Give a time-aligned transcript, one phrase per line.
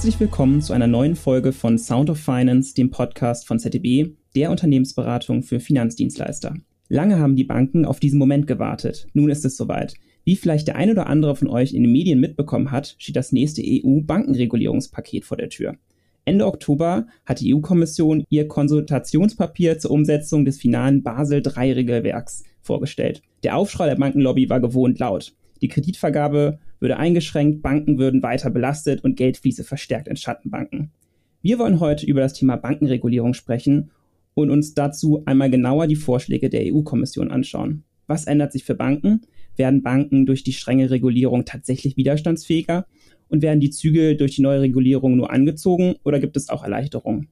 [0.00, 4.50] Herzlich willkommen zu einer neuen Folge von Sound of Finance, dem Podcast von ZDB, der
[4.50, 6.54] Unternehmensberatung für Finanzdienstleister.
[6.88, 9.08] Lange haben die Banken auf diesen Moment gewartet.
[9.12, 9.92] Nun ist es soweit.
[10.24, 13.32] Wie vielleicht der ein oder andere von euch in den Medien mitbekommen hat, steht das
[13.32, 15.76] nächste EU-Bankenregulierungspaket vor der Tür.
[16.24, 23.20] Ende Oktober hat die EU-Kommission ihr Konsultationspapier zur Umsetzung des finalen Basel III-Regelwerks vorgestellt.
[23.42, 25.34] Der Aufschrei der Bankenlobby war gewohnt laut.
[25.60, 30.90] Die Kreditvergabe würde eingeschränkt, Banken würden weiter belastet und Geld fließe verstärkt in Schattenbanken.
[31.42, 33.90] Wir wollen heute über das Thema Bankenregulierung sprechen
[34.34, 37.84] und uns dazu einmal genauer die Vorschläge der EU-Kommission anschauen.
[38.06, 39.22] Was ändert sich für Banken?
[39.56, 42.86] Werden Banken durch die strenge Regulierung tatsächlich widerstandsfähiger?
[43.28, 47.28] Und werden die Zügel durch die neue Regulierung nur angezogen oder gibt es auch Erleichterungen?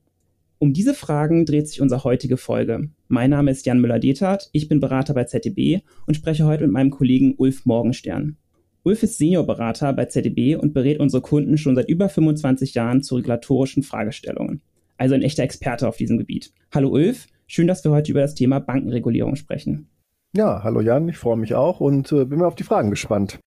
[0.61, 2.91] Um diese Fragen dreht sich unsere heutige Folge.
[3.09, 6.91] Mein Name ist Jan Müller-Detert, ich bin Berater bei ZDB und spreche heute mit meinem
[6.91, 8.37] Kollegen Ulf Morgenstern.
[8.85, 13.17] Ulf ist Seniorberater bei ZDB und berät unsere Kunden schon seit über 25 Jahren zu
[13.17, 14.61] regulatorischen Fragestellungen.
[14.97, 16.53] Also ein echter Experte auf diesem Gebiet.
[16.73, 19.89] Hallo Ulf, schön, dass wir heute über das Thema Bankenregulierung sprechen.
[20.35, 23.39] Ja, hallo Jan, ich freue mich auch und äh, bin mir auf die Fragen gespannt.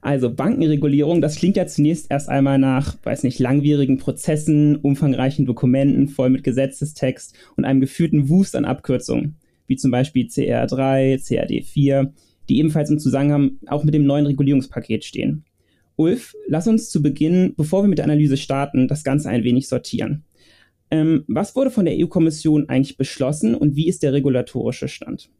[0.00, 6.08] Also Bankenregulierung, das klingt ja zunächst erst einmal nach, weiß nicht, langwierigen Prozessen, umfangreichen Dokumenten
[6.08, 9.36] voll mit Gesetzestext und einem geführten Wust an Abkürzungen,
[9.68, 12.10] wie zum Beispiel CR3, CRD4
[12.48, 15.44] die ebenfalls im Zusammenhang auch mit dem neuen Regulierungspaket stehen.
[15.96, 19.68] Ulf, lass uns zu Beginn, bevor wir mit der Analyse starten, das Ganze ein wenig
[19.68, 20.24] sortieren.
[20.90, 25.30] Ähm, was wurde von der EU-Kommission eigentlich beschlossen und wie ist der regulatorische Stand?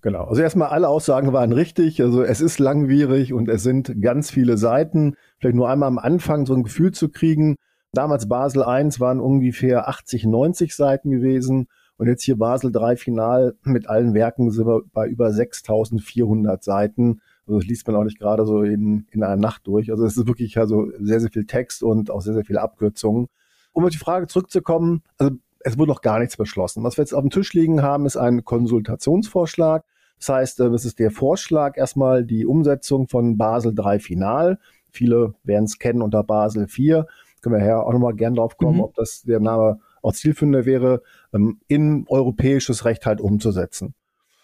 [0.00, 0.24] Genau.
[0.24, 2.02] Also erstmal alle Aussagen waren richtig.
[2.02, 5.14] Also es ist langwierig und es sind ganz viele Seiten.
[5.38, 7.56] Vielleicht nur einmal am Anfang so ein Gefühl zu kriegen.
[7.92, 11.68] Damals Basel I waren ungefähr 80, 90 Seiten gewesen.
[11.96, 17.20] Und jetzt hier Basel 3 Final mit allen Werken sind wir bei über 6400 Seiten.
[17.46, 19.90] Also das liest man auch nicht gerade so in, in einer Nacht durch.
[19.90, 23.28] Also es ist wirklich also sehr, sehr viel Text und auch sehr, sehr viele Abkürzungen.
[23.72, 26.82] Um auf die Frage zurückzukommen, also es wurde noch gar nichts beschlossen.
[26.84, 29.84] Was wir jetzt auf dem Tisch liegen haben, ist ein Konsultationsvorschlag.
[30.18, 34.58] Das heißt, äh, es ist der Vorschlag erstmal die Umsetzung von Basel 3 Final.
[34.90, 37.06] Viele werden es kennen unter Basel 4.
[37.40, 38.84] Können wir her auch nochmal gern drauf kommen, mhm.
[38.84, 41.02] ob das der Name auch zielführender wäre,
[41.34, 43.94] ähm, in europäisches Recht halt umzusetzen.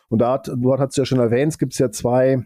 [0.08, 2.42] Und dort, dort hat es ja schon erwähnt, es gibt ja zwei,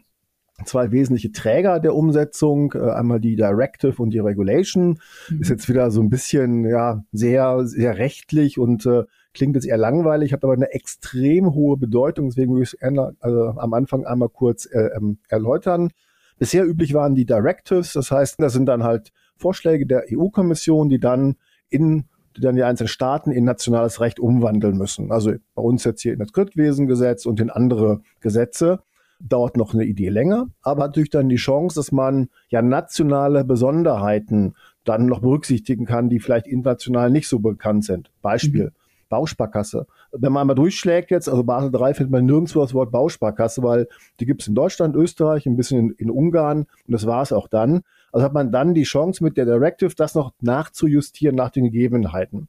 [0.65, 4.99] zwei wesentliche Träger der Umsetzung, äh, einmal die Directive und die Regulation.
[5.31, 5.41] Mhm.
[5.41, 9.78] Ist jetzt wieder so ein bisschen, ja, sehr, sehr rechtlich und äh, klingt jetzt eher
[9.78, 14.28] langweilig, hat aber eine extrem hohe Bedeutung, deswegen würde ich es also am Anfang einmal
[14.28, 15.91] kurz äh, ähm, erläutern.
[16.38, 21.00] Bisher üblich waren die Directives, das heißt, das sind dann halt Vorschläge der EU-Kommission, die
[21.00, 21.37] dann
[21.69, 22.04] in
[22.37, 25.12] die dann die einzelnen Staaten in nationales Recht umwandeln müssen.
[25.12, 28.81] Also bei uns jetzt hier in das Kreditwesengesetz und in andere Gesetze.
[29.21, 33.45] Dauert noch eine Idee länger, aber hat natürlich dann die Chance, dass man ja nationale
[33.45, 38.11] Besonderheiten dann noch berücksichtigen kann, die vielleicht international nicht so bekannt sind.
[38.21, 38.65] Beispiel.
[38.65, 38.71] Mhm.
[39.09, 39.87] Bausparkasse.
[40.11, 43.87] Wenn man mal durchschlägt jetzt, also Basel 3 findet man nirgendwo das Wort Bausparkasse, weil
[44.19, 47.33] die gibt es in Deutschland, Österreich, ein bisschen in, in Ungarn und das war es
[47.33, 47.83] auch dann.
[48.15, 52.47] Also hat man dann die Chance mit der Directive, das noch nachzujustieren nach den Gegebenheiten.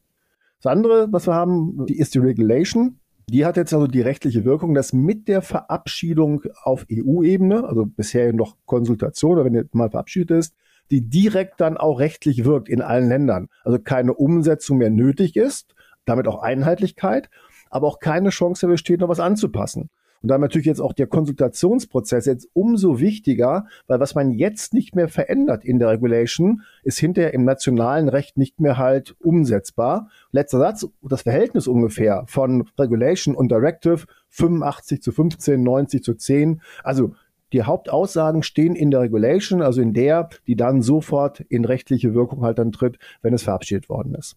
[0.62, 3.00] Das andere, was wir haben, die ist die Regulation.
[3.28, 8.32] Die hat jetzt also die rechtliche Wirkung, dass mit der Verabschiedung auf EU-Ebene, also bisher
[8.32, 10.54] noch Konsultation, oder wenn jetzt mal verabschiedet ist,
[10.92, 13.48] die direkt dann auch rechtlich wirkt in allen Ländern.
[13.64, 17.28] Also keine Umsetzung mehr nötig ist, damit auch Einheitlichkeit,
[17.70, 19.90] aber auch keine Chance besteht, noch was anzupassen.
[20.26, 24.96] Und da natürlich jetzt auch der Konsultationsprozess jetzt umso wichtiger, weil was man jetzt nicht
[24.96, 30.10] mehr verändert in der Regulation, ist hinterher im nationalen Recht nicht mehr halt umsetzbar.
[30.32, 36.60] Letzter Satz, das Verhältnis ungefähr von Regulation und Directive 85 zu 15, 90 zu 10.
[36.82, 37.14] Also
[37.52, 42.42] die Hauptaussagen stehen in der Regulation, also in der, die dann sofort in rechtliche Wirkung
[42.42, 44.34] halt dann tritt, wenn es verabschiedet worden ist.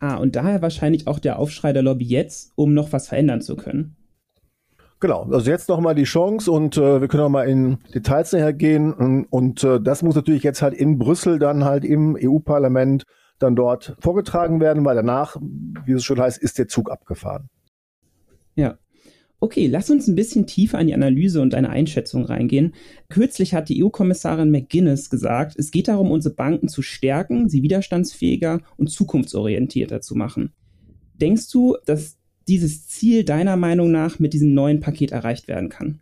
[0.00, 3.56] Ah, und daher wahrscheinlich auch der Aufschrei der Lobby jetzt, um noch was verändern zu
[3.56, 3.96] können.
[5.00, 8.52] Genau, also jetzt nochmal die Chance und äh, wir können auch mal in Details näher
[8.52, 13.04] gehen und, und äh, das muss natürlich jetzt halt in Brüssel dann halt im EU-Parlament
[13.38, 15.36] dann dort vorgetragen werden, weil danach,
[15.84, 17.48] wie es schon heißt, ist der Zug abgefahren.
[18.54, 18.78] Ja.
[19.40, 22.72] Okay, lass uns ein bisschen tiefer in die Analyse und eine Einschätzung reingehen.
[23.10, 28.60] Kürzlich hat die EU-Kommissarin McGuinness gesagt, es geht darum, unsere Banken zu stärken, sie widerstandsfähiger
[28.78, 30.54] und zukunftsorientierter zu machen.
[31.20, 32.16] Denkst du, dass
[32.48, 36.00] dieses Ziel deiner Meinung nach mit diesem neuen Paket erreicht werden kann?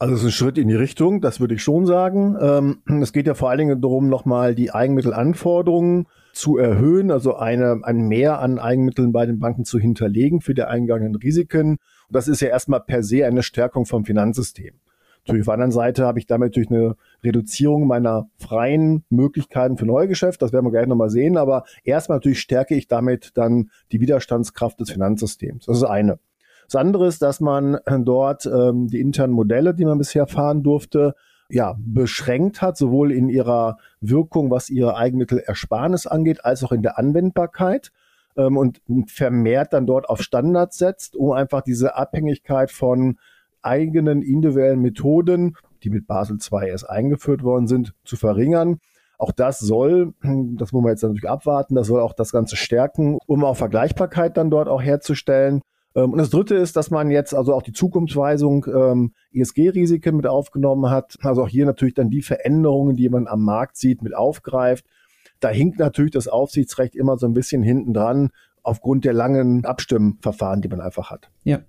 [0.00, 2.36] Also es ist ein Schritt in die Richtung, das würde ich schon sagen.
[2.40, 7.80] Ähm, es geht ja vor allen Dingen darum, nochmal die Eigenmittelanforderungen zu erhöhen, also eine,
[7.82, 11.70] ein Mehr an Eigenmitteln bei den Banken zu hinterlegen für die eingegangenen Risiken.
[11.70, 11.78] Und
[12.10, 14.74] das ist ja erstmal per se eine Stärkung vom Finanzsystem.
[15.28, 19.84] Natürlich auf der anderen Seite habe ich damit natürlich eine Reduzierung meiner freien Möglichkeiten für
[19.84, 20.40] Neugeschäft.
[20.40, 21.36] Das werden wir gleich nochmal sehen.
[21.36, 25.66] Aber erstmal natürlich stärke ich damit dann die Widerstandskraft des Finanzsystems.
[25.66, 26.18] Das ist eine.
[26.64, 31.14] Das andere ist, dass man dort ähm, die internen Modelle, die man bisher fahren durfte,
[31.50, 36.98] ja, beschränkt hat, sowohl in ihrer Wirkung, was ihre Eigenmittelersparnis angeht, als auch in der
[36.98, 37.90] Anwendbarkeit
[38.36, 43.18] ähm, und vermehrt dann dort auf Standards setzt, um einfach diese Abhängigkeit von
[43.62, 48.78] eigenen individuellen Methoden, die mit Basel II erst eingeführt worden sind, zu verringern.
[49.18, 53.18] Auch das soll, das muss man jetzt natürlich abwarten, das soll auch das Ganze stärken,
[53.26, 55.60] um auch Vergleichbarkeit dann dort auch herzustellen.
[55.94, 60.26] Ähm, und das Dritte ist, dass man jetzt also auch die Zukunftsweisung ähm, ESG-Risiken mit
[60.26, 61.16] aufgenommen hat.
[61.22, 64.86] Also auch hier natürlich dann die Veränderungen, die man am Markt sieht, mit aufgreift.
[65.40, 68.30] Da hinkt natürlich das Aufsichtsrecht immer so ein bisschen hinten dran
[68.62, 71.30] aufgrund der langen Abstimmverfahren, die man einfach hat.
[71.44, 71.60] Ja.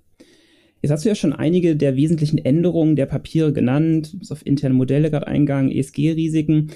[0.82, 4.74] Jetzt hast du ja schon einige der wesentlichen Änderungen der Papiere genannt, bis auf interne
[4.74, 6.72] Modelle gerade eingegangen, ESG-Risiken.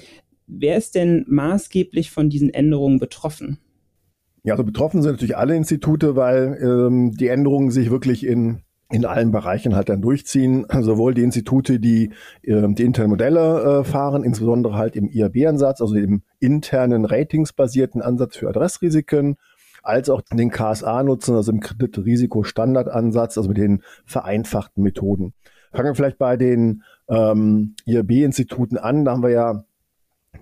[0.46, 3.58] Wer ist denn maßgeblich von diesen Änderungen betroffen?
[4.42, 8.60] Ja, also betroffen sind natürlich alle Institute, weil ähm, die Änderungen sich wirklich in
[8.92, 12.10] in allen Bereichen halt dann durchziehen, sowohl die Institute, die
[12.42, 18.36] äh, die internen Modelle äh, fahren, insbesondere halt im IAB-Ansatz, also im internen ratingsbasierten Ansatz
[18.36, 19.36] für Adressrisiken,
[19.84, 25.34] als auch den KSA nutzen, also im Kreditrisikostandardansatz, also mit den vereinfachten Methoden.
[25.72, 29.04] Fangen wir vielleicht bei den ähm, IAB-Instituten an.
[29.04, 29.64] Da haben wir ja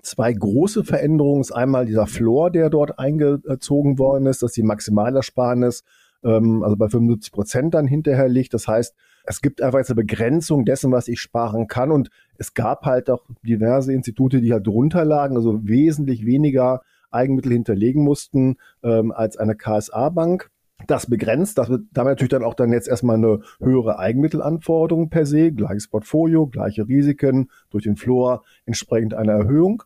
[0.01, 1.43] zwei große Veränderungen.
[1.51, 5.83] einmal dieser Floor, der dort eingezogen worden ist, dass die Maximalersparnis
[6.23, 8.53] ähm, also bei 75 Prozent dann hinterher liegt.
[8.53, 8.95] Das heißt,
[9.25, 11.91] es gibt einfach jetzt eine Begrenzung dessen, was ich sparen kann.
[11.91, 16.81] Und es gab halt auch diverse Institute, die halt drunter lagen, also wesentlich weniger
[17.13, 20.49] Eigenmittel hinterlegen mussten ähm, als eine KSA-Bank.
[20.87, 25.25] Das begrenzt, das wird damit natürlich dann auch dann jetzt erstmal eine höhere Eigenmittelanforderung per
[25.25, 29.83] se, gleiches Portfolio, gleiche Risiken, durch den Floor entsprechend eine Erhöhung.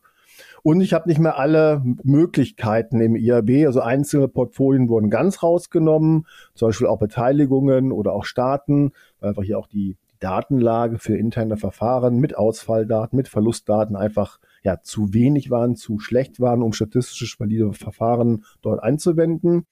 [0.62, 3.66] Und ich habe nicht mehr alle Möglichkeiten im IAB.
[3.66, 9.44] Also einzelne Portfolien wurden ganz rausgenommen, zum Beispiel auch Beteiligungen oder auch Staaten, weil einfach
[9.44, 15.50] hier auch die Datenlage für interne Verfahren mit Ausfalldaten, mit Verlustdaten einfach ja zu wenig
[15.50, 19.66] waren, zu schlecht waren, um statistisch valide Verfahren dort einzuwenden.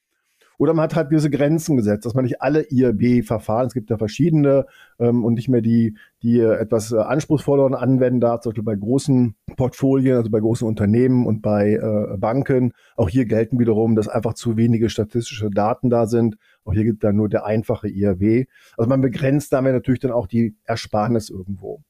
[0.58, 3.98] Oder man hat halt diese Grenzen gesetzt, dass man nicht alle IRB-Verfahren, es gibt ja
[3.98, 4.66] verschiedene,
[4.98, 9.34] ähm, und nicht mehr die, die etwas äh, anspruchsvolleren anwenden darf, zum Beispiel bei großen
[9.56, 12.72] Portfolien, also bei großen Unternehmen und bei äh, Banken.
[12.96, 16.36] Auch hier gelten wiederum, dass einfach zu wenige statistische Daten da sind.
[16.64, 18.46] Auch hier gibt dann nur der einfache IRW.
[18.76, 21.82] Also man begrenzt damit natürlich dann auch die Ersparnis irgendwo.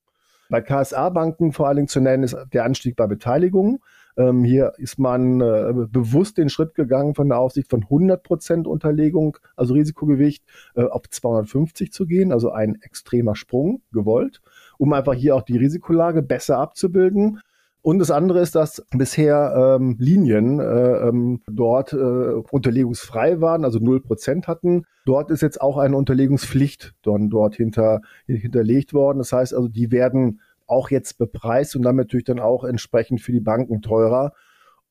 [0.48, 3.81] Bei KSA-Banken vor allen Dingen zu nennen ist der Anstieg bei Beteiligungen.
[4.16, 8.66] Ähm, hier ist man äh, bewusst den Schritt gegangen von der Aufsicht von 100 Prozent
[8.66, 10.43] Unterlegung, also Risikogewicht,
[10.75, 14.40] äh, auf 250 zu gehen, also ein extremer Sprung gewollt,
[14.78, 17.40] um einfach hier auch die Risikolage besser abzubilden.
[17.86, 21.96] Und das andere ist, dass bisher ähm, Linien äh, ähm, dort äh,
[22.50, 24.86] unterlegungsfrei waren, also 0% hatten.
[25.04, 29.18] Dort ist jetzt auch eine Unterlegungspflicht dort, dort hinter, hinterlegt worden.
[29.18, 33.30] Das heißt also, die werden auch jetzt bepreist und damit natürlich dann auch entsprechend für
[33.30, 34.32] die Banken teurer.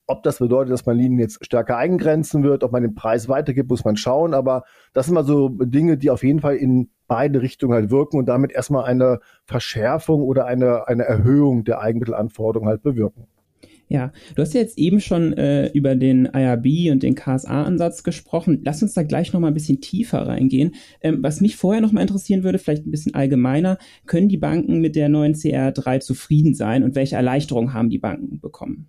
[0.07, 3.69] Ob das bedeutet, dass man Linien jetzt stärker eingrenzen wird, ob man den Preis weitergibt,
[3.69, 4.33] muss man schauen.
[4.33, 4.63] Aber
[4.93, 8.27] das sind mal so Dinge, die auf jeden Fall in beide Richtungen halt wirken und
[8.27, 13.27] damit erstmal eine Verschärfung oder eine, eine Erhöhung der Eigenmittelanforderungen halt bewirken.
[13.87, 18.61] Ja, du hast ja jetzt eben schon äh, über den IRB und den KSA-Ansatz gesprochen.
[18.63, 20.73] Lass uns da gleich noch mal ein bisschen tiefer reingehen.
[21.01, 24.81] Ähm, was mich vorher noch mal interessieren würde, vielleicht ein bisschen allgemeiner, können die Banken
[24.81, 28.87] mit der neuen CR3 zufrieden sein und welche Erleichterungen haben die Banken bekommen?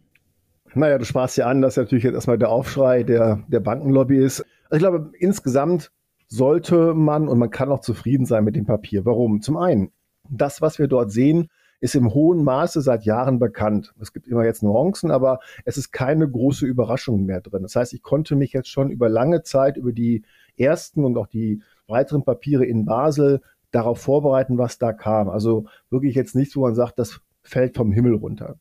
[0.75, 4.45] Naja, du sprachst ja an, dass natürlich jetzt erstmal der Aufschrei der, der Bankenlobby ist.
[4.71, 5.91] Also ich glaube, insgesamt
[6.29, 9.05] sollte man und man kann auch zufrieden sein mit dem Papier.
[9.05, 9.41] Warum?
[9.41, 9.93] Zum einen,
[10.29, 11.49] das, was wir dort sehen,
[11.81, 13.95] ist im hohen Maße seit Jahren bekannt.
[14.01, 17.63] Es gibt immer jetzt Nuancen, aber es ist keine große Überraschung mehr drin.
[17.63, 20.25] Das heißt, ich konnte mich jetzt schon über lange Zeit über die
[20.57, 25.29] ersten und auch die weiteren Papiere in Basel darauf vorbereiten, was da kam.
[25.29, 28.57] Also wirklich jetzt nichts, wo man sagt, das fällt vom Himmel runter.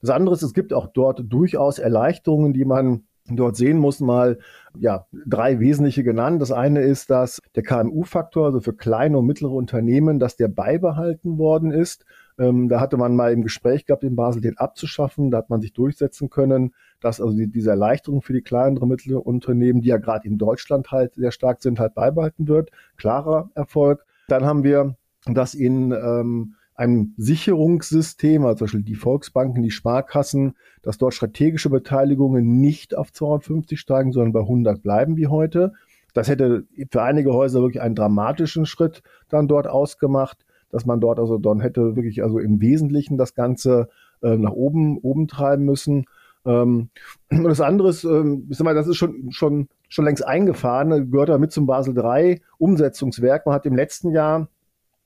[0.00, 4.38] Das andere ist, es gibt auch dort durchaus Erleichterungen, die man dort sehen muss, mal
[4.78, 6.40] ja, drei wesentliche genannt.
[6.40, 11.38] Das eine ist, dass der KMU-Faktor, also für kleine und mittlere Unternehmen, dass der beibehalten
[11.38, 12.04] worden ist.
[12.38, 15.30] Ähm, da hatte man mal im Gespräch gehabt, in Basel den abzuschaffen.
[15.30, 19.22] Da hat man sich durchsetzen können, dass also die, diese Erleichterung für die kleineren mittleren
[19.22, 22.70] Unternehmen, die ja gerade in Deutschland halt sehr stark sind, halt beibehalten wird.
[22.96, 24.04] Klarer Erfolg.
[24.28, 30.54] Dann haben wir, dass in ähm, einem Sicherungssystem, also zum Beispiel die Volksbanken, die Sparkassen,
[30.82, 35.72] dass dort strategische Beteiligungen nicht auf 250 steigen, sondern bei 100 bleiben wie heute.
[36.12, 40.44] Das hätte für einige Häuser wirklich einen dramatischen Schritt dann dort ausgemacht.
[40.70, 43.90] dass man dort also dann hätte wirklich also im Wesentlichen das Ganze
[44.22, 46.06] äh, nach oben, oben treiben müssen.
[46.46, 46.88] Ähm,
[47.30, 51.52] und das andere ist, ähm, das ist schon, schon, schon längst eingefahren, gehört da mit
[51.52, 53.44] zum Basel III Umsetzungswerk.
[53.44, 54.48] Man hat im letzten Jahr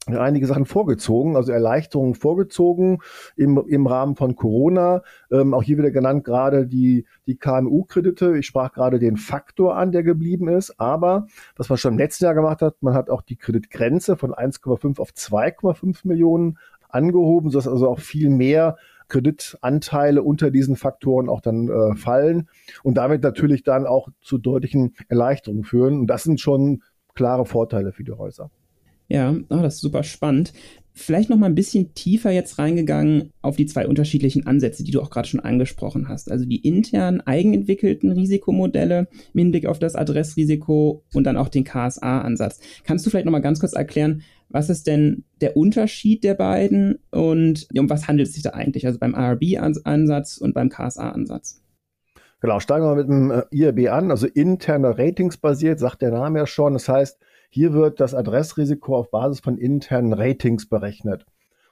[0.07, 2.99] einige Sachen vorgezogen, also Erleichterungen vorgezogen
[3.37, 5.03] im, im Rahmen von Corona.
[5.31, 8.37] Ähm, auch hier wieder genannt gerade die, die KMU-Kredite.
[8.37, 10.79] Ich sprach gerade den Faktor an, der geblieben ist.
[10.79, 14.33] Aber was man schon im letzten Jahr gemacht hat, man hat auch die Kreditgrenze von
[14.33, 16.59] 1,5 auf 2,5 Millionen
[16.89, 18.77] angehoben, sodass also auch viel mehr
[19.09, 22.49] Kreditanteile unter diesen Faktoren auch dann äh, fallen
[22.83, 26.01] und damit natürlich dann auch zu deutlichen Erleichterungen führen.
[26.01, 26.83] Und das sind schon
[27.15, 28.51] klare Vorteile für die Häuser.
[29.09, 30.53] Ja, oh, das ist super spannend.
[30.99, 35.03] Vielleicht noch mal ein bisschen tiefer jetzt reingegangen auf die zwei unterschiedlichen Ansätze, die du
[35.03, 36.31] auch gerade schon angesprochen hast.
[36.31, 42.61] Also die internen eigenentwickelten Risikomodelle im Hinblick auf das Adressrisiko und dann auch den KSA-Ansatz.
[42.85, 46.99] Kannst du vielleicht noch mal ganz kurz erklären, was ist denn der Unterschied der beiden
[47.11, 48.87] und um was handelt es sich da eigentlich?
[48.87, 51.63] Also beim IRB-Ansatz und beim KSA-Ansatz.
[52.41, 56.39] Genau, steigen wir mit dem äh, IRB an, also interner Ratings basiert, sagt der Name
[56.39, 56.75] ja schon.
[56.75, 57.19] Das heißt,
[57.57, 61.25] hier wird das Adressrisiko auf Basis von internen Ratings berechnet.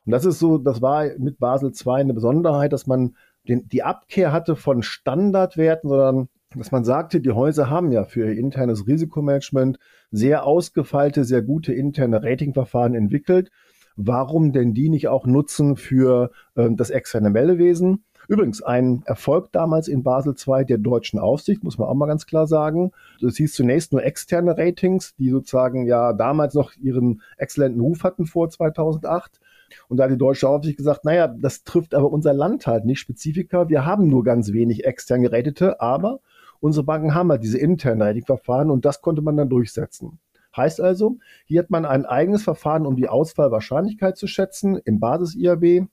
[0.06, 3.82] Und das ist so, das war mit Basel II eine Besonderheit, dass man den, die
[3.82, 8.86] Abkehr hatte von Standardwerten, sondern dass man sagte, die Häuser haben ja für ihr internes
[8.86, 9.78] Risikomanagement
[10.10, 13.50] sehr ausgefeilte, sehr gute interne Ratingverfahren entwickelt.
[13.94, 18.06] Warum denn die nicht auch nutzen für äh, das externe Meldewesen?
[18.28, 22.26] Übrigens ein Erfolg damals in Basel II der deutschen Aufsicht, muss man auch mal ganz
[22.26, 22.92] klar sagen.
[23.20, 28.26] Das hieß zunächst nur externe Ratings, die sozusagen ja damals noch ihren exzellenten Ruf hatten
[28.26, 29.40] vor 2008.
[29.88, 33.00] Und da hat die deutsche Aufsicht gesagt, naja, das trifft aber unser Land halt nicht
[33.00, 33.68] spezifika.
[33.68, 36.20] Wir haben nur ganz wenig extern geratete, aber
[36.60, 40.18] unsere Banken haben halt diese internen Ratingverfahren und das konnte man dann durchsetzen.
[40.56, 45.88] Heißt also, hier hat man ein eigenes Verfahren, um die Ausfallwahrscheinlichkeit zu schätzen im Basis-IAB.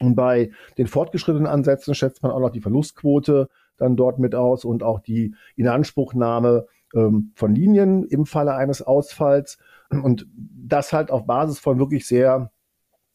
[0.00, 4.64] Und bei den fortgeschrittenen Ansätzen schätzt man auch noch die Verlustquote dann dort mit aus
[4.64, 9.58] und auch die Inanspruchnahme ähm, von Linien im Falle eines Ausfalls.
[9.90, 12.50] Und das halt auf Basis von wirklich sehr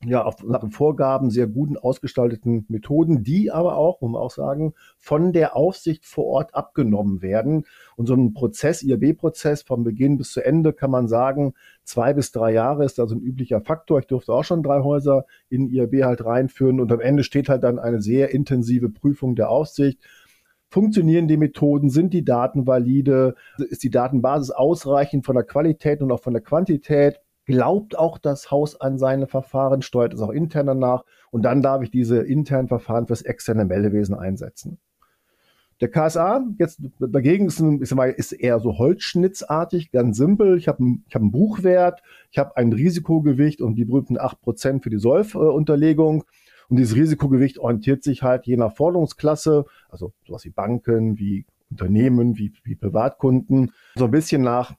[0.06, 4.32] ja, auf, nach den Vorgaben sehr guten ausgestalteten Methoden, die aber auch, muss man auch
[4.32, 7.66] sagen, von der Aufsicht vor Ort abgenommen werden.
[7.96, 12.32] Und so ein Prozess, IAB-Prozess vom Beginn bis zu Ende kann man sagen, zwei bis
[12.32, 14.00] drei Jahre ist da so ein üblicher Faktor.
[14.00, 17.64] Ich durfte auch schon drei Häuser in IAB halt reinführen und am Ende steht halt
[17.64, 20.00] dann eine sehr intensive Prüfung der Aufsicht.
[20.70, 21.90] Funktionieren die Methoden?
[21.90, 23.36] Sind die Daten valide?
[23.58, 27.20] Ist die Datenbasis ausreichend von der Qualität und auch von der Quantität?
[27.46, 31.84] Glaubt auch das Haus an seine Verfahren, steuert es auch intern danach und dann darf
[31.84, 34.80] ich diese internen Verfahren fürs externe Meldewesen einsetzen.
[35.82, 40.58] Der KSA jetzt dagegen ist, ein, ist, eher so holzschnittsartig, ganz simpel.
[40.58, 44.90] Ich habe ich hab einen Buchwert, ich habe ein Risikogewicht und die berühmten 8% für
[44.90, 46.24] die Solf-Unterlegung.
[46.70, 52.38] Und dieses Risikogewicht orientiert sich halt je nach Forderungsklasse, also sowas wie Banken, wie Unternehmen,
[52.38, 54.76] wie, wie Privatkunden, so ein bisschen nach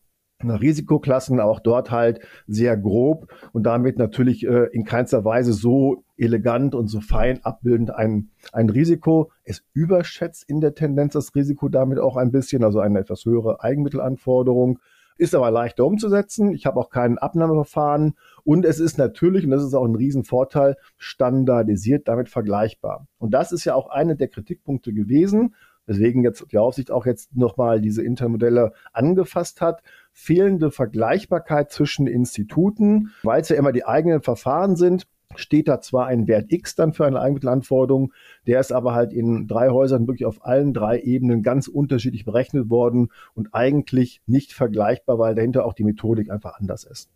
[0.50, 6.74] Risikoklassen, auch dort halt sehr grob und damit natürlich äh, in keinster Weise so elegant
[6.74, 9.30] und so fein abbildend ein, ein Risiko.
[9.42, 13.62] Es überschätzt in der Tendenz das Risiko damit auch ein bisschen, also eine etwas höhere
[13.62, 14.78] Eigenmittelanforderung,
[15.16, 16.52] ist aber leichter umzusetzen.
[16.52, 20.76] Ich habe auch kein Abnahmeverfahren und es ist natürlich, und das ist auch ein Riesenvorteil,
[20.96, 23.06] standardisiert, damit vergleichbar.
[23.18, 25.54] Und das ist ja auch eine der Kritikpunkte gewesen,
[25.86, 33.10] weswegen jetzt die Aufsicht auch jetzt nochmal diese Intermodelle angefasst hat fehlende Vergleichbarkeit zwischen Instituten,
[33.24, 36.92] weil es ja immer die eigenen Verfahren sind steht da zwar ein Wert X dann
[36.92, 38.12] für eine Eigenmittelanforderung,
[38.46, 42.70] der ist aber halt in drei Häusern wirklich auf allen drei Ebenen ganz unterschiedlich berechnet
[42.70, 47.10] worden und eigentlich nicht vergleichbar, weil dahinter auch die Methodik einfach anders ist.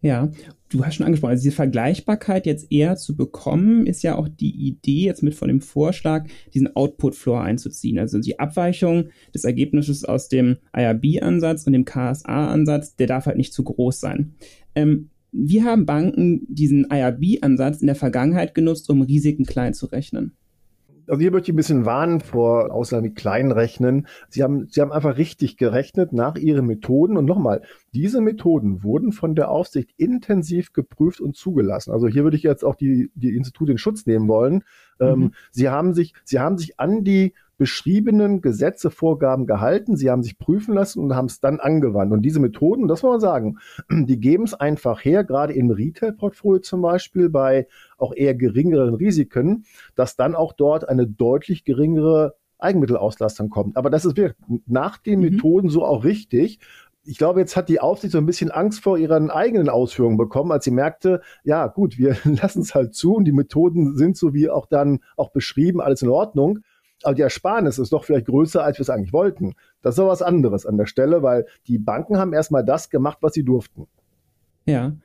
[0.00, 0.30] Ja,
[0.68, 4.54] du hast schon angesprochen, also diese Vergleichbarkeit jetzt eher zu bekommen, ist ja auch die
[4.68, 7.98] Idee jetzt mit von dem Vorschlag, diesen Output-Floor einzuziehen.
[7.98, 13.52] Also die Abweichung des Ergebnisses aus dem IRB-Ansatz und dem KSA-Ansatz, der darf halt nicht
[13.52, 14.34] zu groß sein.
[14.76, 20.37] Ähm, wie haben Banken diesen IRB-Ansatz in der Vergangenheit genutzt, um Risiken klein zu rechnen?
[21.08, 24.06] Also hier möchte ich ein bisschen warnen vor Aussagen mit Kleinrechnen.
[24.28, 27.16] Sie haben, Sie haben einfach richtig gerechnet nach Ihren Methoden.
[27.16, 27.62] Und nochmal,
[27.94, 31.92] diese Methoden wurden von der Aufsicht intensiv geprüft und zugelassen.
[31.92, 34.64] Also hier würde ich jetzt auch die, die Institute in Schutz nehmen wollen.
[35.00, 35.22] Ähm, mhm.
[35.24, 40.22] Ähm, Sie haben sich, Sie haben sich an die beschriebenen Gesetze, Vorgaben gehalten, sie haben
[40.22, 42.12] sich prüfen lassen und haben es dann angewandt.
[42.12, 43.58] Und diese Methoden, das muss man sagen,
[43.90, 47.66] die geben es einfach her, gerade im Retail-Portfolio zum Beispiel, bei
[47.98, 49.64] auch eher geringeren Risiken,
[49.96, 53.76] dass dann auch dort eine deutlich geringere Eigenmittelauslastung kommt.
[53.76, 55.30] Aber das ist wirklich nach den mhm.
[55.30, 56.60] Methoden so auch richtig.
[57.04, 60.52] ich glaube, jetzt hat die Aufsicht so ein bisschen Angst vor ihren eigenen Ausführungen bekommen,
[60.52, 64.34] als sie merkte, ja gut, wir lassen es halt zu und die Methoden sind so
[64.34, 66.60] wie auch dann auch beschrieben, alles in Ordnung.
[67.02, 69.54] Aber die Ersparnis ist doch vielleicht größer, als wir es eigentlich wollten.
[69.82, 73.18] Das ist doch was anderes an der Stelle, weil die Banken haben erstmal das gemacht,
[73.20, 73.86] was sie durften.
[74.66, 74.96] Ja.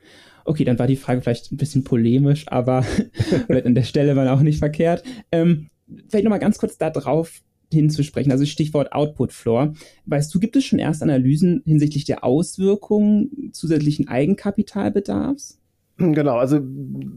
[0.44, 2.84] Okay, dann war die Frage vielleicht ein bisschen polemisch, aber
[3.48, 5.02] an der Stelle war auch nicht verkehrt.
[5.32, 5.70] Ähm,
[6.08, 9.74] vielleicht nochmal ganz kurz da drauf hinzusprechen, also Stichwort Output Floor.
[10.06, 15.60] Weißt du, gibt es schon erst Analysen hinsichtlich der Auswirkungen zusätzlichen Eigenkapitalbedarfs?
[15.96, 16.60] Genau, also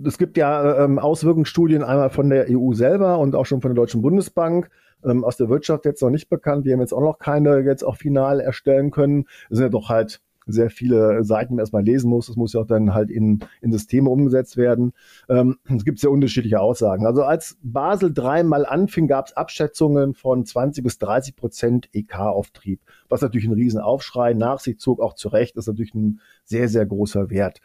[0.05, 3.75] es gibt ja ähm, Auswirkungsstudien einmal von der EU selber und auch schon von der
[3.75, 4.69] Deutschen Bundesbank.
[5.03, 6.65] Ähm, aus der Wirtschaft jetzt noch nicht bekannt.
[6.65, 9.25] Wir haben jetzt auch noch keine jetzt auch final erstellen können.
[9.49, 12.27] Es sind ja doch halt sehr viele Seiten man erstmal lesen muss.
[12.27, 14.93] Das muss ja auch dann halt in, in Systeme umgesetzt werden.
[15.29, 17.05] Ähm, es gibt sehr unterschiedliche Aussagen.
[17.05, 22.81] Also als Basel III mal anfing, gab es Abschätzungen von 20 bis 30 Prozent EK-Auftrieb,
[23.09, 26.85] was natürlich ein Riesenaufschrei nach sich zog, auch zu Recht, ist natürlich ein sehr, sehr
[26.85, 27.59] großer Wert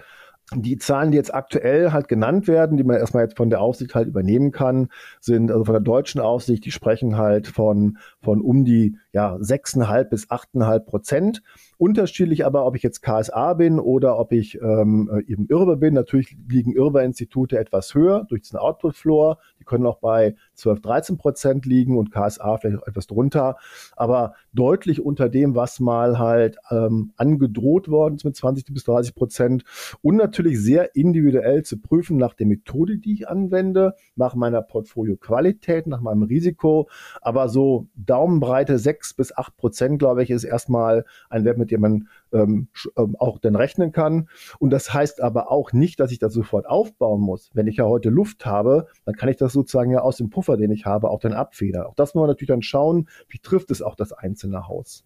[0.55, 3.95] die Zahlen, die jetzt aktuell halt genannt werden, die man erstmal jetzt von der Aufsicht
[3.95, 4.89] halt übernehmen kann,
[5.21, 10.05] sind also von der deutschen Aufsicht, die sprechen halt von, von um die ja, 6,5
[10.05, 11.43] bis 8,5 Prozent.
[11.77, 15.95] Unterschiedlich aber, ob ich jetzt KSA bin oder ob ich ähm, eben Irbe bin.
[15.95, 19.39] Natürlich liegen Irbe-Institute etwas höher durch den Output-Floor.
[19.61, 23.57] Die können auch bei 12, 13 Prozent liegen und KSA vielleicht auch etwas drunter.
[23.97, 29.15] Aber deutlich unter dem, was mal halt ähm, angedroht worden ist mit 20 bis 30
[29.15, 29.65] Prozent.
[30.01, 35.87] Und natürlich sehr individuell zu prüfen nach der Methode, die ich anwende, nach meiner Portfolio-Qualität,
[35.87, 36.89] nach meinem Risiko.
[37.21, 41.81] Aber so Daumenbreite 6 bis 8 Prozent, glaube ich, ist erstmal ein Wert, mit dem
[41.81, 44.29] man ähm, ähm, auch dann rechnen kann.
[44.59, 47.51] Und das heißt aber auch nicht, dass ich das sofort aufbauen muss.
[47.55, 50.57] Wenn ich ja heute Luft habe, dann kann ich das sozusagen ja aus dem Puffer,
[50.57, 51.87] den ich habe, auch dann abfedern.
[51.87, 55.05] Auch das muss man natürlich dann schauen, wie trifft es auch das einzelne Haus.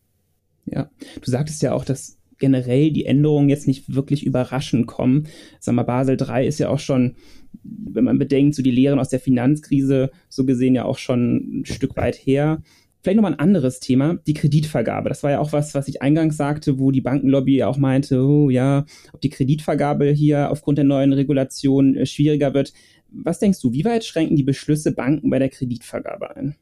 [0.67, 5.29] Ja, du sagtest ja auch, dass generell die Änderungen jetzt nicht wirklich überraschend kommen.
[5.61, 7.17] Sag mal, Basel III ist ja auch schon,
[7.63, 11.65] wenn man bedenkt, so die Lehren aus der Finanzkrise so gesehen ja auch schon ein
[11.65, 12.63] Stück weit her.
[13.07, 15.09] Vielleicht nochmal ein anderes Thema, die Kreditvergabe.
[15.09, 18.21] Das war ja auch was, was ich eingangs sagte, wo die Bankenlobby ja auch meinte,
[18.21, 22.73] oh ja, ob die Kreditvergabe hier aufgrund der neuen Regulation äh, schwieriger wird.
[23.13, 26.57] Was denkst du, wie weit schränken die Beschlüsse Banken bei der Kreditvergabe ein?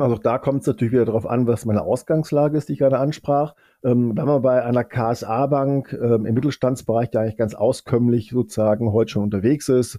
[0.00, 2.98] Also da kommt es natürlich wieder darauf an, was meine Ausgangslage ist, die ich gerade
[2.98, 3.54] ansprach.
[3.84, 9.10] Ähm, wenn man bei einer KSA-Bank ähm, im Mittelstandsbereich, der eigentlich ganz auskömmlich sozusagen heute
[9.10, 9.98] schon unterwegs ist,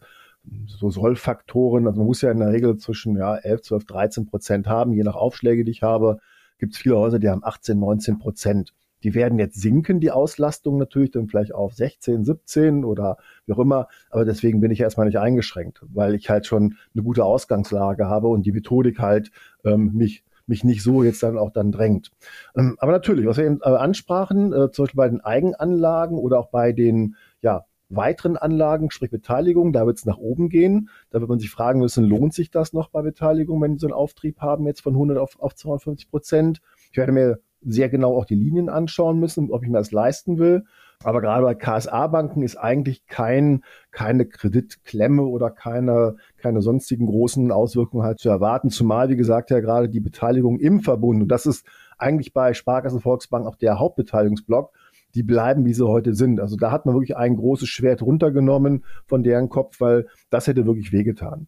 [0.68, 4.68] so Sollfaktoren, also man muss ja in der Regel zwischen ja, 11, 12, 13 Prozent
[4.68, 6.20] haben, je nach Aufschläge, die ich habe,
[6.58, 8.74] gibt es viele Häuser, die haben 18, 19 Prozent.
[9.04, 13.60] Die werden jetzt sinken, die Auslastung natürlich, dann vielleicht auf 16, 17 oder wie auch
[13.60, 13.88] immer.
[14.10, 18.30] Aber deswegen bin ich erstmal nicht eingeschränkt, weil ich halt schon eine gute Ausgangslage habe
[18.30, 19.32] und die Methodik halt
[19.64, 22.12] ähm, mich mich nicht so jetzt dann auch dann drängt.
[22.56, 26.40] Ähm, aber natürlich, was wir eben äh, ansprachen, äh, zum Beispiel bei den Eigenanlagen oder
[26.40, 30.90] auch bei den ja, weiteren Anlagen, sprich Beteiligung, da wird es nach oben gehen.
[31.10, 33.88] Da wird man sich fragen müssen, lohnt sich das noch bei Beteiligung, wenn die so
[33.88, 36.62] einen Auftrieb haben, jetzt von 100 auf, auf 250 Prozent?
[36.92, 40.38] Ich werde mir sehr genau auch die Linien anschauen müssen, ob ich mir das leisten
[40.38, 40.64] will.
[41.04, 48.04] Aber gerade bei KSA-Banken ist eigentlich kein, keine Kreditklemme oder keine, keine sonstigen großen Auswirkungen
[48.04, 48.70] halt zu erwarten.
[48.70, 51.66] Zumal, wie gesagt, ja gerade die Beteiligung im Verbund, und das ist
[51.98, 54.72] eigentlich bei Sparkassen Volksbank auch der Hauptbeteiligungsblock,
[55.16, 56.40] die bleiben, wie sie heute sind.
[56.40, 60.66] Also da hat man wirklich ein großes Schwert runtergenommen von deren Kopf, weil das hätte
[60.66, 61.48] wirklich wehgetan.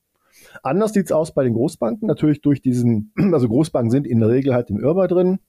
[0.64, 2.08] Anders sieht's aus bei den Großbanken.
[2.08, 5.40] Natürlich durch diesen, also Großbanken sind in der Regel halt im Irrbar drin.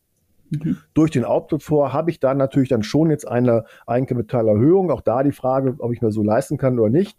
[0.51, 0.79] Mhm.
[0.95, 4.91] Durch den Output vor habe ich dann natürlich dann schon jetzt eine Eigenkapitalerhöhung.
[4.91, 7.17] Auch da die Frage, ob ich mir so leisten kann oder nicht.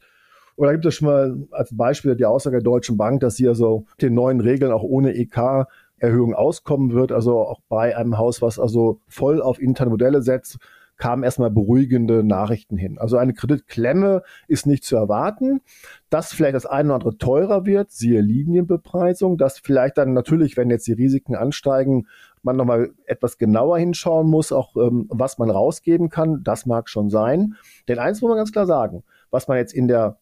[0.56, 3.86] Oder gibt es schon mal als Beispiel die Aussage der Deutschen Bank, dass sie also
[4.02, 5.68] den neuen Regeln auch ohne EK
[6.00, 10.58] Erhöhung auskommen wird, also auch bei einem Haus, was also voll auf interne Modelle setzt,
[11.00, 13.00] kamen erstmal beruhigende Nachrichten hin.
[13.00, 15.62] Also eine Kreditklemme ist nicht zu erwarten.
[16.10, 20.70] Dass vielleicht das eine oder andere teurer wird, siehe Linienbepreisung, dass vielleicht dann natürlich, wenn
[20.70, 22.08] jetzt die Risiken ansteigen,
[22.44, 27.10] man nochmal etwas genauer hinschauen muss, auch ähm, was man rausgeben kann, das mag schon
[27.10, 27.56] sein.
[27.88, 30.20] Denn eins muss man ganz klar sagen, was man jetzt in der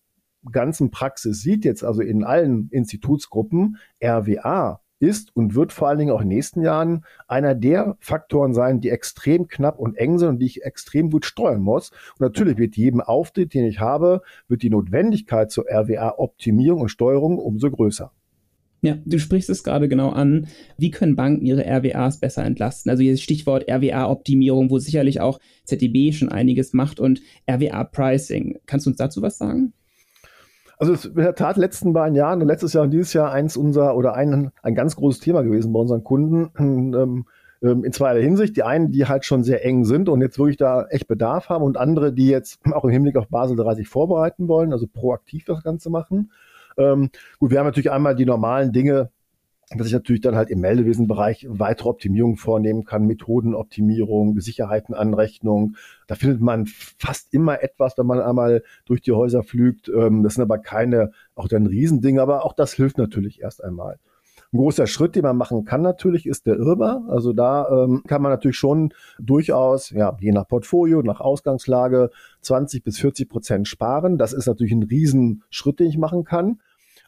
[0.52, 6.12] ganzen Praxis sieht, jetzt also in allen Institutsgruppen, RWA ist und wird vor allen Dingen
[6.12, 10.30] auch in den nächsten Jahren einer der Faktoren sein, die extrem knapp und eng sind
[10.30, 11.92] und die ich extrem gut steuern muss.
[12.20, 17.38] Und natürlich wird jedem Auftritt, den ich habe, wird die Notwendigkeit zur RWA-Optimierung und Steuerung
[17.38, 18.12] umso größer.
[18.84, 20.48] Ja, du sprichst es gerade genau an.
[20.78, 22.92] Wie können Banken ihre RWAs besser entlasten?
[22.92, 28.60] Also dieses Stichwort RWA-Optimierung, wo sicherlich auch ZDB schon einiges macht und RWA-Pricing.
[28.68, 29.74] Kannst du uns dazu was sagen?
[30.78, 33.58] Also es ist in der Tat letzten beiden Jahren, letztes Jahr und dieses Jahr eins
[33.58, 36.52] unser oder ein, ein ganz großes Thema gewesen bei unseren Kunden.
[36.98, 37.26] Ähm,
[37.62, 38.56] ähm, in zweierlei Hinsicht.
[38.56, 41.64] Die einen, die halt schon sehr eng sind und jetzt wirklich da echt Bedarf haben
[41.64, 45.64] und andere, die jetzt auch im Hinblick auf Basel 30 vorbereiten wollen, also proaktiv das
[45.64, 46.32] Ganze machen.
[46.78, 47.10] Ähm,
[47.40, 49.10] gut, wir haben natürlich einmal die normalen Dinge,
[49.76, 55.76] dass ich natürlich dann halt im Meldewesenbereich weitere Optimierungen vornehmen kann, Methodenoptimierung, Sicherheitenanrechnung.
[56.08, 59.90] Da findet man fast immer etwas, wenn man einmal durch die Häuser flügt.
[59.90, 64.00] Ähm, das sind aber keine, auch dann Riesendinge, aber auch das hilft natürlich erst einmal.
[64.54, 67.04] Ein großer Schritt, den man machen kann natürlich, ist der Irrbar.
[67.10, 72.86] Also da ähm, kann man natürlich schon durchaus, ja, je nach Portfolio, nach Ausgangslage 20
[72.86, 74.18] bis 40 Prozent sparen.
[74.18, 76.62] Das ist natürlich ein Riesenschritt, den ich machen kann.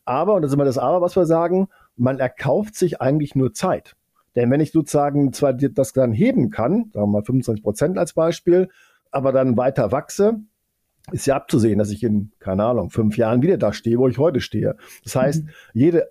[0.04, 1.70] Aber, und das ist immer das Aber, was wir sagen,
[2.00, 3.96] man erkauft sich eigentlich nur Zeit.
[4.36, 8.14] Denn wenn ich sozusagen zwar das dann heben kann, sagen wir mal 25 Prozent als
[8.14, 8.70] Beispiel,
[9.12, 10.40] aber dann weiter wachse,
[11.12, 14.18] ist ja abzusehen, dass ich in, keine Ahnung, fünf Jahren wieder da stehe, wo ich
[14.18, 14.76] heute stehe.
[15.04, 15.50] Das heißt, mhm.
[15.74, 16.10] jede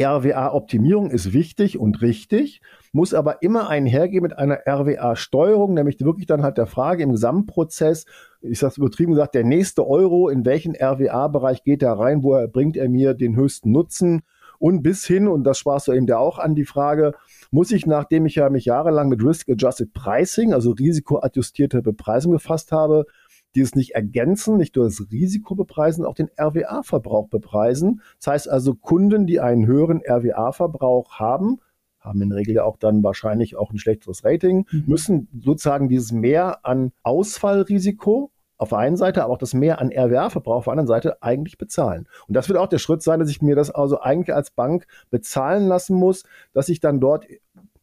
[0.00, 6.42] RWA-Optimierung ist wichtig und richtig, muss aber immer einhergehen mit einer RWA-Steuerung, nämlich wirklich dann
[6.42, 8.06] halt der Frage im Gesamtprozess,
[8.40, 12.34] ich sage es übertrieben gesagt, der nächste Euro, in welchen RWA-Bereich geht er rein, wo
[12.34, 14.22] er, bringt er mir den höchsten Nutzen?
[14.60, 17.14] Und bis hin, und das sprachst du eben ja auch an, die Frage,
[17.50, 23.06] muss ich, nachdem ich ja mich jahrelang mit Risk-Adjusted Pricing, also risikoadjustierte Bepreisung befasst habe,
[23.54, 28.02] dieses nicht ergänzen, nicht nur das Risiko bepreisen, auch den RWA-Verbrauch bepreisen.
[28.18, 31.60] Das heißt also, Kunden, die einen höheren RWA-Verbrauch haben,
[31.98, 34.84] haben in der Regel ja auch dann wahrscheinlich auch ein schlechteres Rating, mhm.
[34.86, 39.90] müssen sozusagen dieses Mehr an Ausfallrisiko auf der einen Seite, aber auch das Mehr an
[39.90, 42.06] RWA-Verbrauch auf der anderen Seite eigentlich bezahlen.
[42.28, 44.86] Und das wird auch der Schritt sein, dass ich mir das also eigentlich als Bank
[45.10, 47.26] bezahlen lassen muss, dass ich dann dort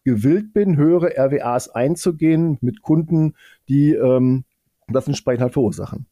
[0.03, 3.33] gewillt bin, höhere RWAs einzugehen mit Kunden,
[3.67, 4.45] die ähm,
[4.87, 6.05] das entsprechend halt verursachen.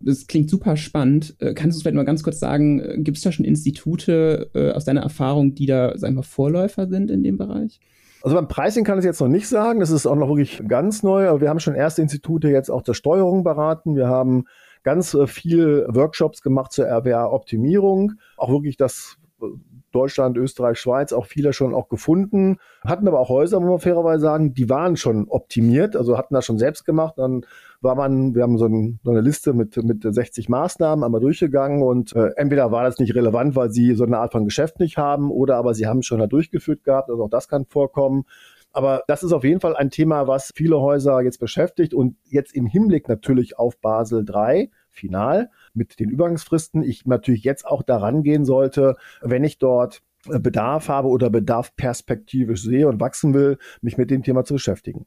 [0.00, 1.34] Das klingt super spannend.
[1.40, 4.70] Äh, kannst du vielleicht mal ganz kurz sagen, äh, gibt es da schon Institute äh,
[4.70, 7.80] aus deiner Erfahrung, die da, sag ich mal, Vorläufer sind in dem Bereich?
[8.22, 9.80] Also beim Pricing kann ich jetzt noch nicht sagen.
[9.80, 11.28] Das ist auch noch wirklich ganz neu.
[11.28, 13.96] Aber wir haben schon erste Institute jetzt auch der Steuerung beraten.
[13.96, 14.46] Wir haben
[14.82, 18.14] ganz äh, viel Workshops gemacht zur RWA-Optimierung.
[18.36, 19.46] Auch wirklich das äh,
[19.92, 24.20] Deutschland, Österreich, Schweiz auch viele schon auch gefunden, hatten aber auch Häuser, muss man fairerweise
[24.20, 27.14] sagen, die waren schon optimiert, also hatten das schon selbst gemacht.
[27.16, 27.46] Dann
[27.80, 31.82] war man, wir haben so, ein, so eine Liste mit, mit 60 Maßnahmen einmal durchgegangen
[31.82, 34.96] und äh, entweder war das nicht relevant, weil sie so eine Art von Geschäft nicht
[34.96, 38.24] haben oder aber sie haben es schon da durchgeführt gehabt, also auch das kann vorkommen.
[38.72, 42.54] Aber das ist auf jeden Fall ein Thema, was viele Häuser jetzt beschäftigt und jetzt
[42.54, 48.22] im Hinblick natürlich auf Basel III final mit den Übergangsfristen ich natürlich jetzt auch daran
[48.22, 53.58] gehen sollte, wenn ich dort äh, Bedarf habe oder Bedarf perspektivisch sehe und wachsen will,
[53.80, 55.06] mich mit dem Thema zu beschäftigen.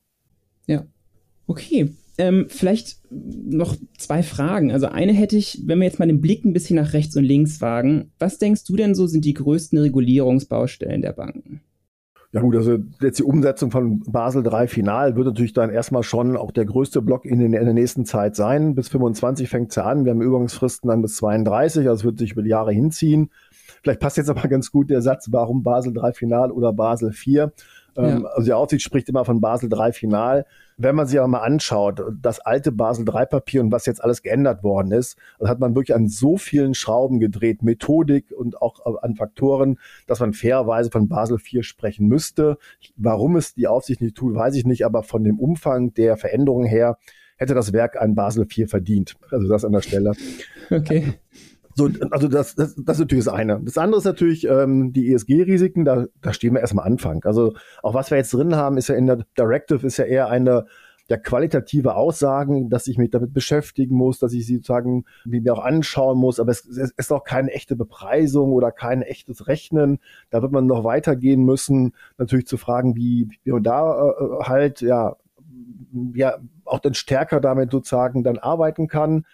[0.66, 0.86] Ja.
[1.48, 1.94] Okay.
[2.18, 4.72] Ähm, vielleicht noch zwei Fragen.
[4.72, 7.24] Also eine hätte ich, wenn wir jetzt mal den Blick ein bisschen nach rechts und
[7.24, 8.12] links wagen.
[8.20, 11.62] Was denkst du denn so sind die größten Regulierungsbaustellen der Banken?
[12.34, 16.38] Ja gut, also jetzt die Umsetzung von Basel III final wird natürlich dann erstmal schon
[16.38, 18.74] auch der größte Block in, den, in der nächsten Zeit sein.
[18.74, 20.06] Bis 25 fängt es ja an.
[20.06, 23.32] Wir haben Übergangsfristen dann bis 32, also es wird sich über die Jahre hinziehen.
[23.84, 27.50] Vielleicht passt jetzt aber ganz gut der Satz, warum Basel III final oder Basel IV.
[27.98, 28.30] Ähm, ja.
[28.30, 30.46] Also die Aufsicht spricht immer von Basel III final.
[30.78, 34.22] Wenn man sich aber mal anschaut, das alte Basel III Papier und was jetzt alles
[34.22, 39.16] geändert worden ist, hat man wirklich an so vielen Schrauben gedreht, Methodik und auch an
[39.16, 39.78] Faktoren,
[40.08, 42.58] dass man fairerweise von Basel IV sprechen müsste.
[42.96, 46.68] Warum es die Aufsicht nicht tut, weiß ich nicht, aber von dem Umfang der Veränderungen
[46.68, 46.98] her
[47.38, 49.16] hätte das Werk ein Basel IV verdient.
[49.30, 50.14] Also das an der Stelle.
[50.70, 51.16] Okay.
[51.76, 53.60] So, also das, das, das ist natürlich das eine.
[53.64, 57.24] Das andere ist natürlich ähm, die ESG-Risiken, da, da stehen wir erstmal Anfang.
[57.26, 57.54] Also
[57.84, 60.66] auch was wir jetzt drin haben, ist ja in der Directive ist ja eher eine
[61.10, 65.64] der qualitative Aussagen, dass ich mich damit beschäftigen muss, dass ich sie sozusagen mir auch
[65.64, 70.00] anschauen muss, aber es, es ist auch keine echte Bepreisung oder kein echtes Rechnen.
[70.30, 74.80] Da wird man noch weitergehen müssen, natürlich zu fragen, wie, wie man da äh, halt
[74.80, 75.18] ja
[76.14, 79.26] ja auch dann stärker damit sozusagen dann arbeiten kann.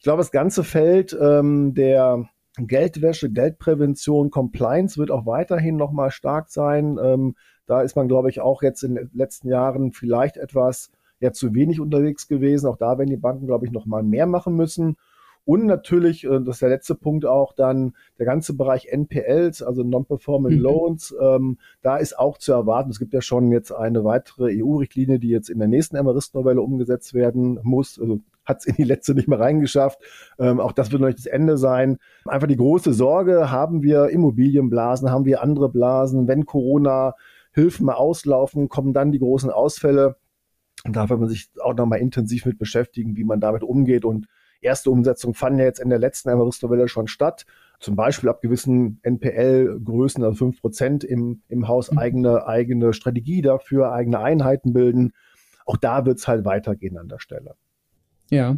[0.00, 6.48] Ich glaube, das ganze Feld ähm, der Geldwäsche, Geldprävention, Compliance wird auch weiterhin nochmal stark
[6.48, 6.98] sein.
[6.98, 7.36] Ähm,
[7.66, 11.54] da ist man, glaube ich, auch jetzt in den letzten Jahren vielleicht etwas ja, zu
[11.54, 12.66] wenig unterwegs gewesen.
[12.66, 14.96] Auch da werden die Banken, glaube ich, nochmal mehr machen müssen.
[15.44, 19.82] Und natürlich, äh, das ist der letzte Punkt auch dann, der ganze Bereich NPLs, also
[19.82, 20.62] Non-Performing mhm.
[20.62, 25.18] Loans, ähm, da ist auch zu erwarten, es gibt ja schon jetzt eine weitere EU-Richtlinie,
[25.18, 28.00] die jetzt in der nächsten Emerist-Novelle umgesetzt werden muss.
[28.00, 30.00] Also hat es in die letzte nicht mehr reingeschafft.
[30.38, 31.98] Ähm, auch das wird noch nicht das Ende sein.
[32.26, 38.68] Einfach die große Sorge, haben wir Immobilienblasen, haben wir andere Blasen, wenn Corona-Hilfen mal auslaufen,
[38.68, 40.16] kommen dann die großen Ausfälle.
[40.84, 44.04] Und da wird man sich auch nochmal intensiv mit beschäftigen, wie man damit umgeht.
[44.04, 44.26] Und
[44.60, 47.44] erste Umsetzungen fanden ja jetzt in der letzten Everest-Novelle schon statt.
[47.80, 51.98] zum Beispiel ab gewissen NPL-Größen, also fünf Prozent im, im Haus mhm.
[51.98, 55.12] eigene, eigene Strategie dafür, eigene Einheiten bilden.
[55.64, 57.54] Auch da wird es halt weitergehen an der Stelle.
[58.30, 58.56] Ja.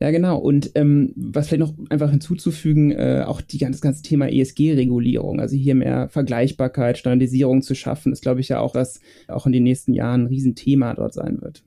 [0.00, 0.38] Ja, genau.
[0.38, 5.40] Und ähm, was vielleicht noch einfach hinzuzufügen, äh, auch die ganze, das ganze Thema ESG-Regulierung,
[5.40, 9.52] also hier mehr Vergleichbarkeit, Standardisierung zu schaffen, ist, glaube ich, ja auch, was auch in
[9.52, 11.64] den nächsten Jahren ein Riesenthema dort sein wird.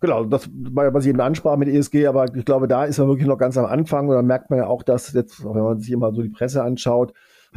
[0.00, 3.26] Genau, das was ich eben ansprach mit ESG, aber ich glaube, da ist man wirklich
[3.26, 5.90] noch ganz am Anfang und da merkt man ja auch, dass jetzt, wenn man sich
[5.90, 7.14] immer so die Presse anschaut,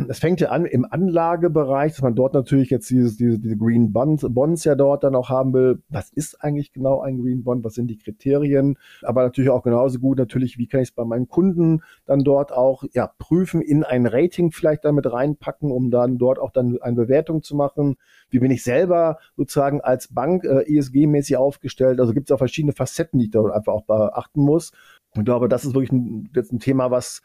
[0.08, 3.92] es fängt ja an im Anlagebereich, dass man dort natürlich jetzt dieses, diese, diese Green
[3.92, 5.82] Bonds, Bonds ja dort dann auch haben will.
[5.90, 7.64] Was ist eigentlich genau ein Green Bond?
[7.64, 8.78] Was sind die Kriterien?
[9.02, 12.52] Aber natürlich auch genauso gut natürlich, wie kann ich es bei meinen Kunden dann dort
[12.52, 16.96] auch ja, prüfen, in ein Rating vielleicht damit reinpacken, um dann dort auch dann eine
[16.96, 17.98] Bewertung zu machen.
[18.30, 22.00] Wie bin ich selber sozusagen als Bank äh, ESG-mäßig aufgestellt?
[22.00, 24.72] Also gibt es auch verschiedene Facetten, die ich da einfach auch beachten muss.
[25.16, 27.22] Ich glaube, das ist wirklich ein, jetzt ein Thema, was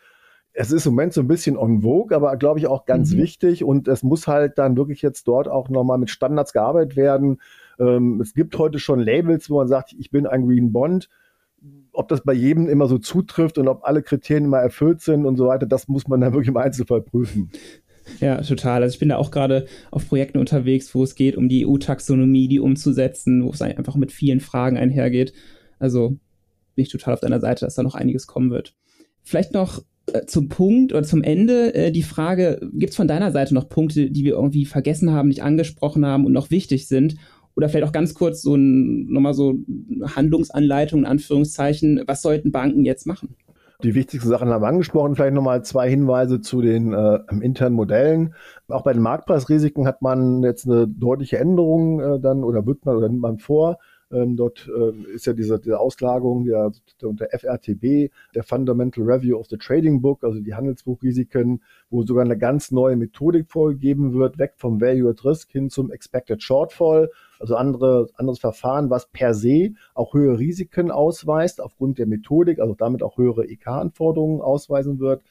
[0.55, 3.19] es ist im Moment so ein bisschen on vogue, aber glaube ich auch ganz mhm.
[3.19, 7.41] wichtig und es muss halt dann wirklich jetzt dort auch nochmal mit Standards gearbeitet werden.
[7.79, 11.09] Ähm, es gibt heute schon Labels, wo man sagt, ich bin ein Green Bond.
[11.93, 15.37] Ob das bei jedem immer so zutrifft und ob alle Kriterien immer erfüllt sind und
[15.37, 17.51] so weiter, das muss man dann wirklich im Einzelfall prüfen.
[18.21, 18.83] Ja, total.
[18.83, 22.49] Also ich bin da auch gerade auf Projekten unterwegs, wo es geht, um die EU-Taxonomie,
[22.49, 25.33] die umzusetzen, wo es einfach mit vielen Fragen einhergeht.
[25.79, 26.17] Also
[26.75, 28.75] bin ich total auf deiner Seite, dass da noch einiges kommen wird.
[29.23, 29.83] Vielleicht noch
[30.27, 34.11] zum Punkt oder zum Ende äh, die Frage, gibt es von deiner Seite noch Punkte,
[34.11, 37.17] die wir irgendwie vergessen haben, nicht angesprochen haben und noch wichtig sind?
[37.55, 39.55] Oder vielleicht auch ganz kurz so ein, nochmal so
[40.05, 43.37] Handlungsanleitung in Anführungszeichen, was sollten Banken jetzt machen?
[43.83, 45.15] Die wichtigsten Sachen haben wir angesprochen.
[45.15, 48.35] Vielleicht nochmal zwei Hinweise zu den äh, internen Modellen.
[48.69, 52.97] Auch bei den Marktpreisrisiken hat man jetzt eine deutliche Änderung äh, dann oder wird man
[52.97, 53.79] oder nimmt man vor.
[54.13, 59.47] Ähm, dort äh, ist ja diese, diese Auslagerung der, der FRTB, der Fundamental Review of
[59.49, 64.55] the Trading Book, also die Handelsbuchrisiken, wo sogar eine ganz neue Methodik vorgegeben wird, weg
[64.57, 69.71] vom Value at Risk hin zum Expected Shortfall, also andere, anderes Verfahren, was per se
[69.95, 75.23] auch höhere Risiken ausweist, aufgrund der Methodik, also damit auch höhere EK-Anforderungen ausweisen wird.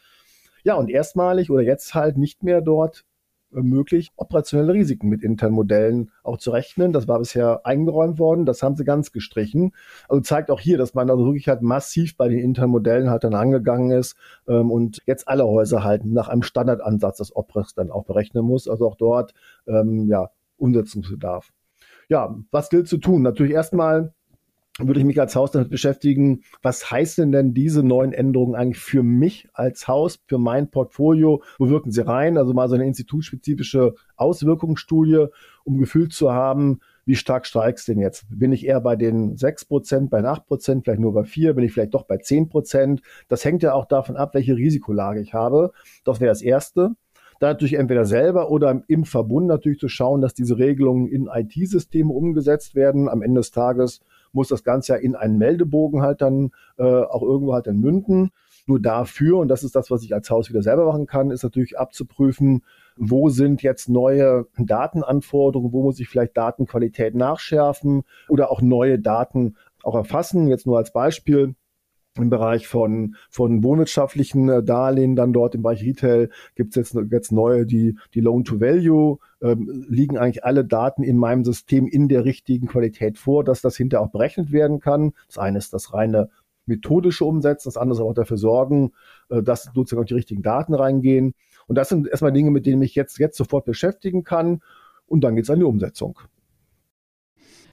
[0.63, 3.06] Ja, und erstmalig oder jetzt halt nicht mehr dort
[3.52, 6.94] möglich, operationelle Risiken mit internen Modellen auch zu rechnen.
[6.94, 9.74] Das war bisher eingeräumt worden, das haben sie ganz gestrichen.
[10.08, 13.24] Also zeigt auch hier, dass man also wirklich halt massiv bei den internen Modellen halt
[13.24, 14.16] dann angegangen ist
[14.48, 18.68] ähm, und jetzt alle Häuser halt nach einem Standardansatz das OPRES dann auch berechnen muss.
[18.68, 19.34] Also auch dort
[19.68, 21.52] ähm, ja Umsetzungsbedarf.
[22.10, 23.22] Ja, was gilt zu tun?
[23.22, 24.14] Natürlich erstmal
[24.88, 29.04] würde ich mich als Haus damit beschäftigen, was heißen denn diese neuen Änderungen eigentlich für
[29.04, 31.44] mich als Haus, für mein Portfolio?
[31.58, 32.38] Wo wirken sie rein?
[32.38, 35.28] Also mal so eine institutspezifische Auswirkungsstudie,
[35.63, 38.26] um Gefühl zu haben, wie stark steigt denn jetzt?
[38.30, 41.74] Bin ich eher bei den 6%, bei den 8%, vielleicht nur bei 4%, bin ich
[41.74, 43.00] vielleicht doch bei 10%?
[43.28, 45.72] Das hängt ja auch davon ab, welche Risikolage ich habe.
[46.04, 46.91] Das wäre das Erste.
[47.39, 52.13] Dann natürlich entweder selber oder im Verbund natürlich zu schauen, dass diese Regelungen in IT-Systeme
[52.13, 53.10] umgesetzt werden.
[53.10, 54.02] Am Ende des Tages
[54.34, 58.32] muss das Ganze ja in einen Meldebogen halt dann äh, auch irgendwo halt dann münden.
[58.67, 61.44] Nur dafür, und das ist das, was ich als Haus wieder selber machen kann, ist
[61.44, 62.63] natürlich abzuprüfen,
[62.96, 69.56] wo sind jetzt neue Datenanforderungen, wo muss ich vielleicht Datenqualität nachschärfen oder auch neue Daten
[69.84, 70.48] auch erfassen.
[70.48, 71.56] Jetzt nur als Beispiel
[72.17, 77.12] im Bereich von, von wohnwirtschaftlichen äh, Darlehen, dann dort im Bereich Retail gibt es jetzt,
[77.12, 82.26] jetzt neue, die, die Loan-to-Value, ähm, liegen eigentlich alle Daten in meinem System in der
[82.26, 85.13] richtigen Qualität vor, dass das hinterher auch berechnet werden kann.
[85.28, 86.30] Das eine ist das reine
[86.65, 88.91] methodische Umsetzen, das andere ist auch dafür sorgen,
[89.30, 91.34] äh, dass sozusagen auch die richtigen Daten reingehen.
[91.67, 94.62] Und das sind erstmal Dinge, mit denen ich jetzt, jetzt sofort beschäftigen kann.
[95.06, 96.19] Und dann geht es an die Umsetzung.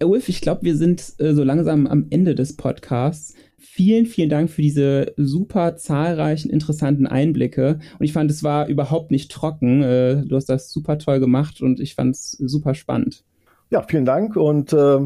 [0.06, 3.34] Ulf, ich glaube, wir sind äh, so langsam am Ende des Podcasts.
[3.58, 7.80] Vielen, vielen Dank für diese super zahlreichen, interessanten Einblicke.
[7.98, 9.82] Und ich fand, es war überhaupt nicht trocken.
[9.82, 13.24] Äh, du hast das super toll gemacht und ich fand es super spannend.
[13.70, 15.00] Ja, vielen Dank und äh,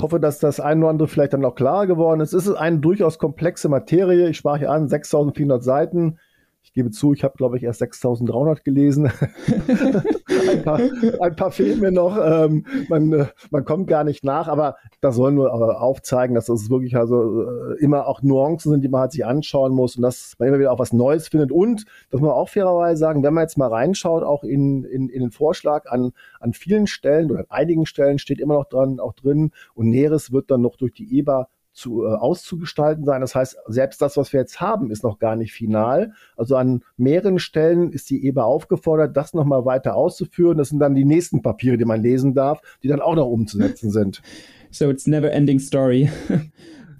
[0.00, 2.32] hoffe, dass das ein oder andere vielleicht dann auch klar geworden ist.
[2.32, 4.28] Es ist eine durchaus komplexe Materie.
[4.28, 6.18] Ich sprach hier an, 6400 Seiten.
[6.64, 9.04] Ich gebe zu, ich habe, glaube ich, erst 6300 gelesen.
[10.48, 10.80] ein, paar,
[11.20, 12.16] ein paar fehlen mir noch.
[12.16, 16.48] Ähm, man, äh, man kommt gar nicht nach, aber das soll nur äh, aufzeigen, dass
[16.48, 20.02] es wirklich also äh, immer auch Nuancen sind, die man halt sich anschauen muss und
[20.02, 21.52] dass man immer wieder auch was Neues findet.
[21.52, 25.10] Und, das muss man auch fairerweise sagen, wenn man jetzt mal reinschaut, auch in, in,
[25.10, 29.00] in den Vorschlag an, an vielen Stellen oder an einigen Stellen steht immer noch dran,
[29.00, 33.20] auch drin und Näheres wird dann noch durch die EBA zu, äh, auszugestalten sein.
[33.20, 36.12] Das heißt, selbst das, was wir jetzt haben, ist noch gar nicht final.
[36.36, 40.56] Also an mehreren Stellen ist die EBA aufgefordert, das nochmal weiter auszuführen.
[40.56, 43.90] Das sind dann die nächsten Papiere, die man lesen darf, die dann auch noch umzusetzen
[43.90, 44.22] sind.
[44.70, 46.10] So it's never ending story.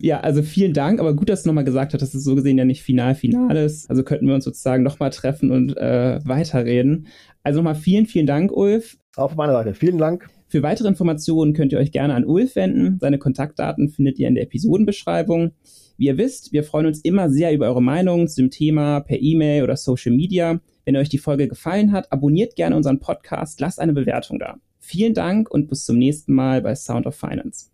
[0.01, 2.59] Ja, also vielen Dank, aber gut, dass du nochmal gesagt hast, dass es so gesehen
[2.59, 3.89] ja nicht final final ist.
[3.89, 7.07] Also könnten wir uns sozusagen nochmal treffen und äh, weiterreden.
[7.43, 8.99] Also nochmal vielen, vielen Dank, Ulf.
[9.17, 9.75] Auf meiner Seite.
[9.75, 10.29] Vielen Dank.
[10.49, 12.99] Für weitere Informationen könnt ihr euch gerne an Ulf wenden.
[13.01, 15.53] Seine Kontaktdaten findet ihr in der Episodenbeschreibung.
[15.97, 19.21] Wie ihr wisst, wir freuen uns immer sehr über eure Meinung zu dem Thema per
[19.21, 20.61] E-Mail oder Social Media.
[20.85, 24.57] Wenn euch die Folge gefallen hat, abonniert gerne unseren Podcast, lasst eine Bewertung da.
[24.79, 27.74] Vielen Dank und bis zum nächsten Mal bei Sound of Finance.